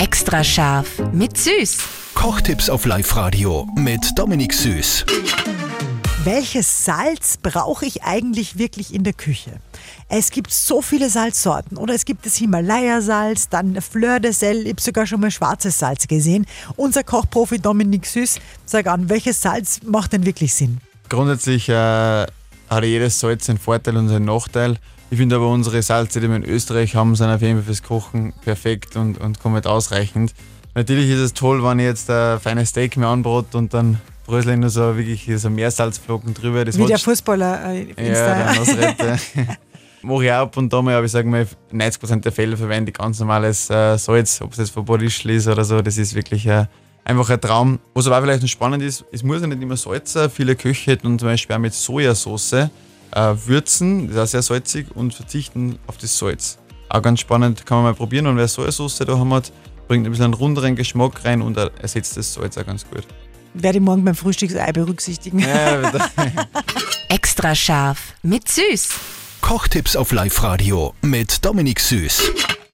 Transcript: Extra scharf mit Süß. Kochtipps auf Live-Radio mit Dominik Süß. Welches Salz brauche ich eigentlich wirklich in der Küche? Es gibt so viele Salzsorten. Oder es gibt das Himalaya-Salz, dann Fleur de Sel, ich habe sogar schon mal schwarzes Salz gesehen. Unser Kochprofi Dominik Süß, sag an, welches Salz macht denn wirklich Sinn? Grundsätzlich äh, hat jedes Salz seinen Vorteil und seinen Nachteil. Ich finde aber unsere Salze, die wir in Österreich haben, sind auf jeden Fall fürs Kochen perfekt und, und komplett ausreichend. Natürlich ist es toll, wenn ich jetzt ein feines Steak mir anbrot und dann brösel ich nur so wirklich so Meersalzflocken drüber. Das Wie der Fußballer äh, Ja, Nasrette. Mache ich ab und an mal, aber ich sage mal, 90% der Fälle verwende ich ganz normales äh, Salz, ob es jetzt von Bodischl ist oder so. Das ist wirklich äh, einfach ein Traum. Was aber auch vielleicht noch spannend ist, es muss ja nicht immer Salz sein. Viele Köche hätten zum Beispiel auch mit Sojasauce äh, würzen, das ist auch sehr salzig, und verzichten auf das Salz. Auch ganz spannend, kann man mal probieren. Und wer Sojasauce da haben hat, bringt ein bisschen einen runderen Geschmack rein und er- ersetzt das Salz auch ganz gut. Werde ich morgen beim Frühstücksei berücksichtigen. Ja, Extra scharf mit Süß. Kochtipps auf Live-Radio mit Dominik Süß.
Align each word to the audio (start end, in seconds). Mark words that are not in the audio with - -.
Extra 0.00 0.42
scharf 0.42 0.98
mit 1.12 1.36
Süß. 1.36 1.76
Kochtipps 2.14 2.70
auf 2.70 2.86
Live-Radio 2.86 3.68
mit 3.74 4.00
Dominik 4.16 4.54
Süß. 4.54 5.04
Welches 6.24 6.86
Salz 6.86 7.36
brauche 7.36 7.84
ich 7.84 8.02
eigentlich 8.02 8.56
wirklich 8.56 8.94
in 8.94 9.04
der 9.04 9.12
Küche? 9.12 9.60
Es 10.08 10.30
gibt 10.30 10.52
so 10.52 10.80
viele 10.80 11.10
Salzsorten. 11.10 11.76
Oder 11.76 11.92
es 11.92 12.06
gibt 12.06 12.24
das 12.24 12.36
Himalaya-Salz, 12.36 13.50
dann 13.50 13.78
Fleur 13.82 14.20
de 14.20 14.32
Sel, 14.32 14.62
ich 14.62 14.70
habe 14.70 14.80
sogar 14.80 15.06
schon 15.06 15.20
mal 15.20 15.30
schwarzes 15.30 15.78
Salz 15.78 16.08
gesehen. 16.08 16.46
Unser 16.76 17.04
Kochprofi 17.04 17.58
Dominik 17.58 18.06
Süß, 18.06 18.40
sag 18.64 18.86
an, 18.86 19.10
welches 19.10 19.42
Salz 19.42 19.80
macht 19.84 20.14
denn 20.14 20.24
wirklich 20.24 20.54
Sinn? 20.54 20.78
Grundsätzlich 21.10 21.68
äh, 21.68 22.26
hat 22.70 22.84
jedes 22.84 23.18
Salz 23.18 23.46
seinen 23.46 23.58
Vorteil 23.58 23.96
und 23.96 24.08
seinen 24.08 24.26
Nachteil. 24.26 24.76
Ich 25.10 25.18
finde 25.18 25.36
aber 25.36 25.48
unsere 25.48 25.82
Salze, 25.82 26.20
die 26.20 26.28
wir 26.28 26.36
in 26.36 26.44
Österreich 26.44 26.94
haben, 26.94 27.16
sind 27.16 27.28
auf 27.28 27.42
jeden 27.42 27.56
Fall 27.56 27.64
fürs 27.64 27.82
Kochen 27.82 28.32
perfekt 28.44 28.96
und, 28.96 29.18
und 29.18 29.40
komplett 29.40 29.66
ausreichend. 29.66 30.32
Natürlich 30.76 31.10
ist 31.10 31.18
es 31.18 31.34
toll, 31.34 31.64
wenn 31.64 31.80
ich 31.80 31.86
jetzt 31.86 32.08
ein 32.08 32.38
feines 32.38 32.68
Steak 32.68 32.96
mir 32.96 33.08
anbrot 33.08 33.56
und 33.56 33.74
dann 33.74 34.00
brösel 34.24 34.52
ich 34.52 34.58
nur 34.60 34.70
so 34.70 34.96
wirklich 34.96 35.28
so 35.36 35.50
Meersalzflocken 35.50 36.32
drüber. 36.32 36.64
Das 36.64 36.78
Wie 36.78 36.86
der 36.86 37.00
Fußballer 37.00 37.74
äh, 37.74 38.12
Ja, 38.12 38.54
Nasrette. 38.54 39.18
Mache 40.02 40.24
ich 40.24 40.32
ab 40.32 40.56
und 40.56 40.72
an 40.72 40.84
mal, 40.84 40.94
aber 40.94 41.04
ich 41.04 41.12
sage 41.12 41.28
mal, 41.28 41.46
90% 41.72 42.20
der 42.20 42.32
Fälle 42.32 42.56
verwende 42.56 42.90
ich 42.90 42.96
ganz 42.96 43.18
normales 43.18 43.68
äh, 43.68 43.98
Salz, 43.98 44.40
ob 44.40 44.52
es 44.52 44.58
jetzt 44.58 44.70
von 44.70 44.84
Bodischl 44.84 45.30
ist 45.30 45.48
oder 45.48 45.64
so. 45.64 45.82
Das 45.82 45.98
ist 45.98 46.14
wirklich 46.14 46.46
äh, 46.46 46.66
einfach 47.04 47.30
ein 47.30 47.40
Traum. 47.40 47.78
Was 47.94 48.06
aber 48.06 48.18
auch 48.18 48.22
vielleicht 48.22 48.42
noch 48.42 48.48
spannend 48.48 48.82
ist, 48.82 49.04
es 49.12 49.22
muss 49.22 49.40
ja 49.40 49.46
nicht 49.46 49.60
immer 49.62 49.76
Salz 49.76 50.12
sein. 50.12 50.30
Viele 50.30 50.56
Köche 50.56 50.92
hätten 50.92 51.18
zum 51.18 51.28
Beispiel 51.28 51.56
auch 51.56 51.60
mit 51.60 51.74
Sojasauce 51.74 52.52
äh, 52.52 52.68
würzen, 53.46 54.06
das 54.08 54.16
ist 54.16 54.22
auch 54.22 54.26
sehr 54.26 54.42
salzig, 54.42 54.86
und 54.94 55.14
verzichten 55.14 55.78
auf 55.86 55.96
das 55.96 56.16
Salz. 56.16 56.58
Auch 56.88 57.02
ganz 57.02 57.20
spannend, 57.20 57.64
kann 57.66 57.78
man 57.78 57.84
mal 57.86 57.94
probieren. 57.94 58.26
Und 58.26 58.36
wer 58.36 58.48
Sojasauce 58.48 58.98
da 58.98 59.18
haben 59.18 59.32
hat, 59.34 59.52
bringt 59.88 60.06
ein 60.06 60.10
bisschen 60.10 60.26
einen 60.26 60.34
runderen 60.34 60.76
Geschmack 60.76 61.24
rein 61.24 61.42
und 61.42 61.56
er- 61.56 61.70
ersetzt 61.80 62.16
das 62.16 62.32
Salz 62.34 62.56
auch 62.58 62.66
ganz 62.66 62.84
gut. 62.88 63.06
Werde 63.54 63.78
ich 63.78 63.84
morgen 63.84 64.04
beim 64.04 64.14
Frühstücksei 64.14 64.70
berücksichtigen. 64.72 65.40
Ja, 65.40 65.92
Extra 67.08 67.54
scharf 67.56 68.14
mit 68.22 68.48
Süß. 68.48 68.88
Kochtipps 69.40 69.96
auf 69.96 70.12
Live-Radio 70.12 70.94
mit 71.02 71.44
Dominik 71.44 71.80
Süß. 71.80 72.30